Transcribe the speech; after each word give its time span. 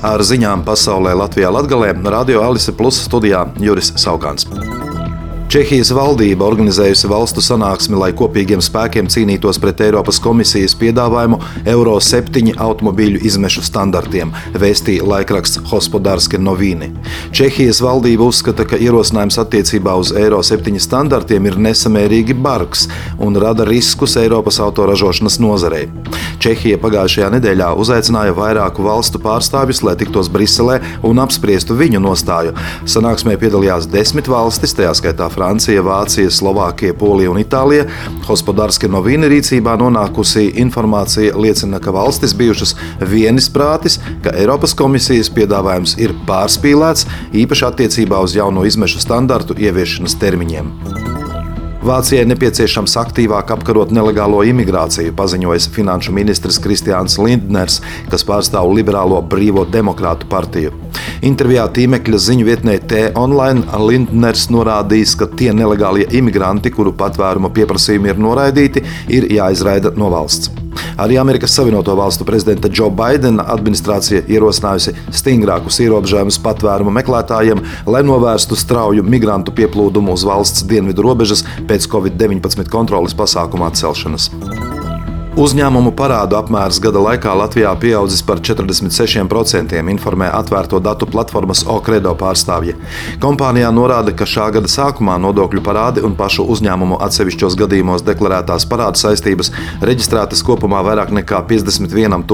Ar 0.00 0.22
ziņām 0.24 0.62
pasaulē 0.64 1.12
Latvijā 1.12 1.50
Latgalē 1.52 1.90
Radio 2.08 2.40
Alise 2.40 2.72
Plus 2.72 3.02
studijā 3.04 3.42
Juris 3.60 3.92
Saukāns. 4.00 4.46
Čehijas 5.50 5.90
valdība 5.92 6.46
organizējusi 6.46 7.08
valstu 7.10 7.42
sanāksmi, 7.44 7.98
lai 7.98 8.08
kopīgiem 8.16 8.62
spēkiem 8.64 9.10
cīnītos 9.12 9.58
pret 9.60 9.82
Eiropas 9.82 10.20
komisijas 10.22 10.76
piedāvājumu 10.78 11.40
Euro 11.72 11.98
7 12.00 12.54
automobīļu 12.54 13.20
izmešu 13.28 13.64
standartiem, 13.66 14.30
vēstīja 14.54 15.04
laikraksts 15.10 15.60
Hospodārske 15.68 16.38
Novīni. 16.40 16.92
Čehijas 17.36 17.82
valdība 17.84 18.30
uzskata, 18.30 18.64
ka 18.64 18.78
ierosinājums 18.80 19.40
attiecībā 19.42 19.98
uz 20.00 20.14
Euro 20.14 20.38
7 20.46 20.80
standartiem 20.80 21.50
ir 21.50 21.58
nesamērīgi 21.68 22.38
bargs 22.40 22.86
un 23.18 23.36
rada 23.42 23.68
riskus 23.68 24.16
Eiropas 24.22 24.62
autoražošanas 24.64 25.42
nozarei. 25.42 25.90
Čehija 26.40 26.78
pagājušajā 26.80 27.28
nedēļā 27.34 27.66
uzaicināja 27.82 28.32
vairāku 28.32 28.84
valstu 28.86 29.20
pārstāvjus, 29.20 29.82
lai 29.84 29.92
tiktos 30.00 30.30
Briselē 30.32 30.78
un 31.04 31.20
apspriestu 31.20 31.76
viņu 31.76 32.00
nostāju. 32.00 32.54
Sanāksmē 32.88 33.36
piedalījās 33.40 33.88
desmit 33.92 34.30
valstis, 34.30 34.72
tajā 34.78 34.94
skaitā 34.96 35.28
Francija, 35.32 35.84
Vācija, 35.84 36.32
Slovākija, 36.32 36.96
Polija 36.96 37.34
un 37.34 37.42
Itālija. 37.42 37.84
Hospodārska 38.24 38.88
no 38.88 39.04
Vīna 39.04 39.28
rīcībā 39.28 39.76
nonākusi 39.80 40.48
informācija 40.64 41.36
liecina, 41.36 41.82
ka 41.82 41.92
valstis 41.92 42.32
bijušas 42.40 42.72
vienisprātis, 43.12 44.00
ka 44.24 44.32
Eiropas 44.40 44.72
komisijas 44.78 45.28
piedāvājums 45.36 45.98
ir 46.00 46.16
pārspīlēts, 46.28 47.04
īpaši 47.44 47.68
attiecībā 47.68 48.24
uz 48.24 48.40
jauno 48.40 48.64
izmešu 48.64 49.04
standartu 49.04 49.60
ieviešanas 49.60 50.16
termiņiem. 50.24 51.09
Vācijai 51.80 52.26
nepieciešams 52.28 52.92
aktīvāk 53.00 53.54
apkarot 53.54 53.88
nelegālo 53.96 54.42
imigrāciju, 54.44 55.14
paziņoja 55.16 55.70
finanšu 55.72 56.12
ministrs 56.12 56.60
Kristiāns 56.60 57.16
Lindners, 57.16 57.78
kas 58.12 58.26
pārstāv 58.28 58.68
liberālo 58.76 59.22
brīvo 59.24 59.64
demokrātu 59.64 60.28
partiju. 60.28 60.74
Intervijā 61.24 61.64
tīmekļa 61.72 62.20
ziņu 62.20 62.48
vietnē 62.50 62.76
T-Online 62.84 63.80
Lindners 63.88 64.50
norādījis, 64.52 65.16
ka 65.22 65.30
tie 65.40 65.54
nelegālie 65.56 66.04
imigranti, 66.20 66.72
kuru 66.74 66.92
patvērumu 67.00 67.48
pieprasījumi 67.56 68.12
ir 68.12 68.20
noraidīti, 68.28 68.84
ir 69.08 69.30
jāizraida 69.40 69.96
no 69.96 70.12
valsts. 70.12 70.52
Arī 71.00 71.18
Amerikas 71.20 71.54
Savienoto 71.56 71.94
Valstu 71.96 72.26
prezidenta 72.28 72.68
Džo 72.68 72.90
Baidena 72.94 73.46
administrācija 73.54 74.22
ierosinājusi 74.28 74.94
stingrākus 75.16 75.80
ierobežojumus 75.84 76.40
patvērumu 76.44 76.92
meklētājiem, 77.00 77.62
lai 77.90 78.02
novērstu 78.06 78.58
strauju 78.58 79.06
migrantu 79.06 79.54
pieplūdumu 79.56 80.16
uz 80.16 80.26
valsts 80.28 80.66
dienvidu 80.70 81.06
robežas 81.06 81.46
pēc 81.70 81.88
Covid-19 81.90 82.68
kontrolas 82.70 83.16
pasākumu 83.16 83.70
atcelšanas. 83.70 84.30
Uzņēmumu 85.38 85.92
parādu 85.94 86.34
apmērs 86.34 86.80
gada 86.82 86.98
laikā 87.04 87.30
Latvijā 87.38 87.70
pieaudzis 87.78 88.24
par 88.26 88.40
46%, 88.42 89.76
informē 89.92 90.26
atvērto 90.34 90.80
datu 90.82 91.06
platformas 91.06 91.60
Okredo 91.70 92.16
pārstāvji. 92.18 92.74
Kompānijā 93.22 93.68
norāda, 93.70 94.10
ka 94.10 94.26
šā 94.26 94.48
gada 94.56 94.66
sākumā 94.66 95.14
nodokļu 95.22 95.62
parādi 95.62 96.02
un 96.02 96.16
pašu 96.18 96.48
uzņēmumu 96.50 96.98
atsevišķos 97.06 97.54
gadījumos 97.62 98.02
deklarētās 98.08 98.66
parādu 98.72 98.98
saistības 98.98 99.52
reģistrētas 99.86 100.42
kopumā 100.42 100.82
vairāk 100.88 101.14
nekā 101.20 101.44
51 101.52 102.26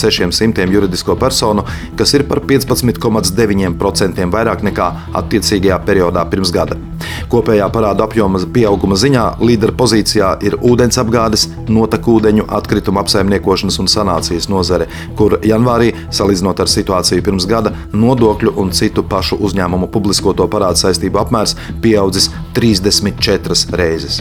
600 0.00 0.72
juridisko 0.72 1.18
personu, 1.20 1.66
kas 2.00 2.16
ir 2.16 2.24
par 2.24 2.40
15,9% 2.40 4.32
vairāk 4.32 4.64
nekā 4.70 4.88
attiecīgajā 5.20 5.82
periodā 5.84 6.24
pirms 6.32 6.56
gada. 6.56 6.80
Kopējā 7.30 7.68
parāda 7.70 8.06
apjoma 8.08 8.40
pieauguma 8.54 8.96
ziņā 8.98 9.24
līdera 9.44 9.74
pozīcijā 9.78 10.30
ir 10.46 10.56
ūdensapgādes, 10.66 11.46
notekūdeņu, 11.70 12.48
atkritumu 12.58 13.02
apsaimniekošanas 13.04 13.78
un 13.82 13.90
sanācijas 13.90 14.50
nozare, 14.50 14.88
kur 15.18 15.38
janvārī, 15.46 15.92
salīdzinot 16.10 16.64
ar 16.64 16.72
situāciju 16.72 17.26
pirms 17.28 17.46
gada, 17.50 17.74
nodokļu 17.94 18.56
un 18.60 18.74
citu 18.74 19.06
pašu 19.06 19.38
uzņēmumu 19.46 19.92
publiskoto 19.94 20.48
parādu 20.50 20.82
saistību 20.82 21.22
apmērs 21.22 21.56
pieaudzis 21.84 22.32
34 22.58 23.78
reizes. 23.78 24.20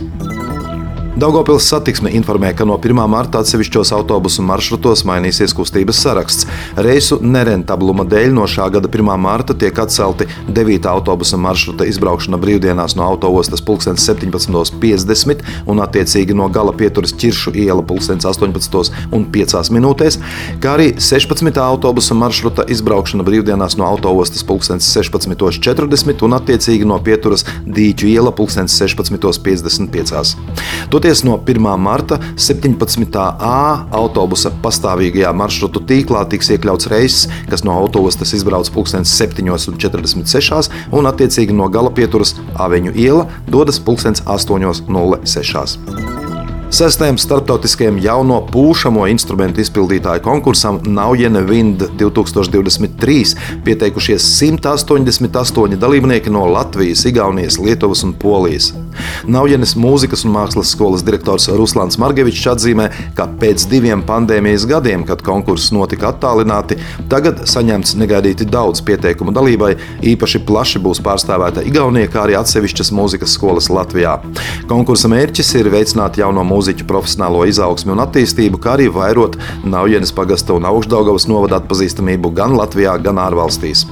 Daugopils 1.19 1.67
satiksme 1.67 2.07
informē, 2.15 2.53
ka 2.55 2.63
no 2.63 2.77
1. 2.79 2.95
marta 3.11 3.43
atsevišķos 3.43 3.91
autobusu 3.91 4.39
maršrutos 4.47 5.03
mainīsies 5.03 5.51
kustības 5.51 5.99
saraksts. 5.99 6.47
Reisu 6.79 7.19
nerentabluma 7.19 8.07
dēļ 8.07 8.31
no 8.37 8.47
šā 8.47 8.69
gada 8.71 8.87
1. 8.87 9.03
marta 9.19 9.51
tiek 9.51 9.75
atcelti 9.83 10.23
9. 10.47 10.87
autobusa 10.87 11.35
maršruta 11.35 11.83
izbraukšana 11.91 12.39
brīvdienās 12.39 12.95
no 12.95 13.03
autostas 13.03 13.59
17.50 13.59 15.43
un 15.67 15.83
attiecīgi 15.83 16.31
no 16.39 16.47
gala 16.47 16.71
pieturas 16.71 17.11
ķiršu 17.11 17.51
iela 17.65 17.83
18.5 17.83 19.75
minūtēs, 19.75 20.23
kā 20.63 20.77
arī 20.77 20.95
16. 21.03 21.59
autobusa 21.65 22.15
maršruta 22.15 22.63
izbraukšana 22.71 23.27
brīvdienās 23.27 23.75
no 23.75 23.83
autostas 23.89 24.47
16.40 24.47 26.23
un 26.23 26.39
attiecīgi 26.39 26.87
no 26.87 26.95
pieturas 27.03 27.43
Dīķu 27.67 28.07
iela 28.07 28.31
16.55. 28.31 31.08
Sākoties 31.09 31.25
no 31.25 31.39
1. 31.45 31.77
marta 31.81 32.19
17. 32.37 33.17
A 33.17 33.85
autobusa 33.97 34.51
pastāvīgajā 34.61 35.31
maršrutu 35.33 35.81
tīklā 35.89 36.21
tiks 36.29 36.51
iekļauts 36.53 36.85
reiss, 36.91 37.25
kas 37.49 37.63
no 37.65 37.73
autostas 37.73 38.35
izbrauc 38.37 38.69
7.46 38.69 40.69
un 40.93 41.09
attiecīgi 41.09 41.55
no 41.55 41.65
gala 41.73 41.89
pieturas 41.89 42.35
Aveņu 42.53 42.93
iela 42.93 43.25
dodas 43.49 43.81
8.06. 44.21 46.08
Sestajam 46.69 47.15
starptautiskajam 47.17 47.95
jauno 47.97 48.35
pūšamo 48.53 49.07
instrumentu 49.09 49.63
izpildītāju 49.63 50.21
konkursam 50.21 50.75
Naujene 50.85 51.41
Wind 51.47 51.81
2023 51.97 53.31
pieteikušies 53.65 54.27
188 54.37 55.79
dalībnieki 55.81 56.29
no 56.29 56.43
Latvijas, 56.45 57.01
Igaunijas, 57.09 57.57
Lietuvas 57.57 58.03
un 58.05 58.13
Polijas. 58.13 58.67
Naujenes 59.25 59.73
mūzikas 59.81 60.27
un 60.27 60.35
mākslas 60.35 60.75
skolas 60.75 61.01
direktors 61.05 61.47
Ruslans 61.49 61.97
Margevičs 62.01 62.45
atzīmē, 62.53 62.85
ka 63.17 63.25
pēc 63.41 63.65
diviem 63.71 64.03
pandēmijas 64.05 64.67
gadiem, 64.69 65.07
kad 65.09 65.25
konkurss 65.25 65.73
notika 65.73 66.11
attālināti, 66.13 66.77
tagad 67.09 67.47
saņemts 67.49 67.95
negaidīti 67.97 68.45
daudz 68.45 68.83
pieteikumu 68.85 69.33
dalībai. 69.33 69.71
Īpaši 70.13 70.43
plaši 70.45 70.83
būs 70.85 71.01
pārstāvēta 71.01 71.65
Igaunija, 71.65 72.13
kā 72.13 72.27
arī 72.27 72.37
atsevišķas 72.37 72.93
mūzikas 72.93 73.33
skolas 73.39 73.73
Latvijā. 73.73 74.19
Konkursa 74.69 75.09
mērķis 75.09 75.53
ir 75.63 75.73
veicināt 75.73 76.21
jauno 76.21 76.45
mūziķu 76.59 76.87
profesionālo 76.89 77.45
izaugsmi 77.47 77.95
un 77.95 78.03
attīstību, 78.03 78.59
kā 78.59 78.75
arī 78.75 78.89
vairot 78.91 79.37
Naujenes 79.63 80.13
pagasta 80.15 80.57
un 80.57 80.67
augšdaugavas 80.67 81.29
novada 81.31 81.61
atpazīstamību 81.61 82.33
gan 82.35 82.57
Latvijā, 82.59 82.97
gan 83.03 83.21
ārvalstīs. 83.23 83.85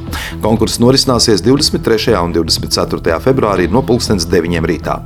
Konkurss 0.44 0.82
norisināsies 0.84 1.46
23. 1.46 2.18
un 2.20 2.36
24. 2.36 3.20
februārī 3.24 3.72
no 3.72 3.86
2009. 3.88 4.64
rītā. 4.68 5.02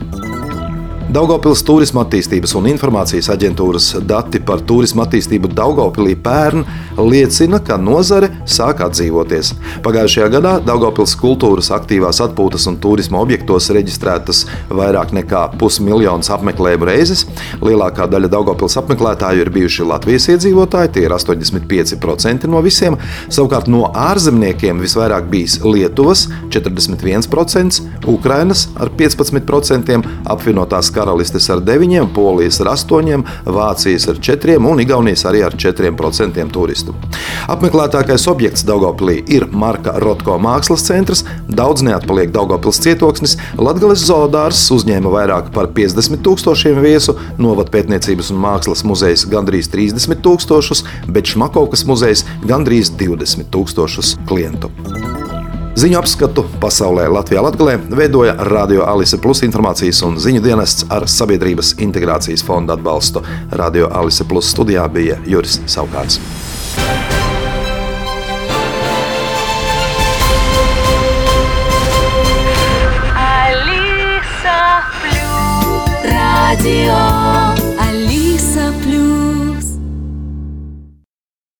Daugopils 1.11 1.59
turisma 1.67 2.05
attīstības 2.05 2.53
un 2.55 2.69
informācijas 2.69 3.27
aģentūras 3.33 3.89
dati 4.07 4.39
par 4.47 4.61
turisma 4.63 5.03
attīstību 5.03 5.49
Daugopilī 5.51 6.13
pērn 6.23 6.61
liecina, 7.03 7.57
ka 7.59 7.75
nozare 7.75 8.29
sāk 8.47 8.79
atdzīvoties. 8.85 9.49
Pagājušajā 9.83 10.29
gadā 10.31 10.53
Daugopils 10.63 11.17
kultūras 11.19 11.67
aktīvās 11.75 12.21
atpūtas 12.23 12.69
un 12.71 12.77
turisma 12.79 13.19
objektos 13.19 13.67
reģistrētas 13.75 14.45
vairāk 14.71 15.11
nekā 15.17 15.41
pusmiljons 15.59 16.31
apmeklējumu 16.31 16.87
reizes. 16.87 17.25
Lielākā 17.59 18.07
daļa 18.13 18.31
Daugopils 18.31 18.79
apmeklētāju 18.79 19.43
ir 19.43 19.51
bijuši 19.51 19.89
Latvijas 19.91 20.29
iedzīvotāji, 20.31 20.93
tie 20.95 21.05
ir 21.09 21.17
85% 21.17 22.47
no 22.47 22.63
visiem. 22.63 22.95
Savukārt 23.27 23.67
no 23.67 23.89
ārzemniekiem 23.91 24.79
visvairāk 24.79 25.27
bijis 25.35 25.59
Lietuvas 25.67 26.29
41%, 26.55 27.83
Ukrainas 28.15 28.69
ar 28.79 28.95
15%, 28.95 30.01
apvienotās 30.37 30.95
karalistes 31.01 31.49
ar 31.49 31.61
9, 31.65 32.05
Polijas 32.13 32.61
ar 32.61 32.71
8, 32.75 33.25
Vācijas 33.45 34.07
ar 34.11 34.21
4 34.21 34.57
un 34.71 34.81
Igaunijas 34.83 35.25
arī 35.29 35.41
ar 35.45 35.55
4% 35.57 36.45
turistu. 36.53 36.93
Apmeklētākais 37.51 38.27
objekts 38.29 38.65
Daugopilī 38.67 39.19
ir 39.33 39.47
Marka 39.51 39.95
Rotko 40.03 40.37
mākslas 40.41 40.85
centrs, 40.85 41.23
daudz 41.49 41.83
neatpaliek 41.87 42.33
Daugopils 42.35 42.81
cietoksnis, 42.83 43.37
Latgales 43.57 44.05
zoodārs 44.05 44.61
uzņēma 44.75 45.13
vairāk 45.15 45.51
par 45.55 45.71
50 45.77 46.21
tūkstošiem 46.25 46.81
viesu, 46.85 47.17
Novad 47.41 47.71
pētniecības 47.73 48.31
un 48.33 48.41
mākslas 48.43 48.85
muzejs 48.87 49.25
gandrīz 49.31 49.71
30 49.73 50.21
tūkstošus, 50.25 50.85
bet 51.09 51.33
Šmakovkas 51.33 51.87
muzejs 51.89 52.25
gandrīz 52.45 52.93
20 53.01 53.49
tūkstošus 53.53 54.17
klientu. 54.29 54.69
Ziņu 55.81 55.97
apskatu 55.97 56.43
pasaulē 56.61 57.07
Latvijā 57.09 57.41
Latvijā 57.41 57.73
veidoja 57.97 58.35
Radio 58.45 58.83
Alise 58.85 59.17
Plus 59.17 59.39
informācijas 59.47 60.03
un 60.05 60.19
ziņu 60.21 60.43
dienests 60.45 60.85
ar 60.93 61.07
Sabiedrības 61.09 61.71
integrācijas 61.81 62.43
fonda 62.45 62.75
atbalstu. 62.77 63.23
Radio 63.57 63.89
Alise 63.89 64.27
Plus 64.29 64.51
studijā 64.53 64.85
bija 64.93 65.17
Juris 65.25 65.57
Saukāns. 65.65 66.21
Radio 76.05 77.30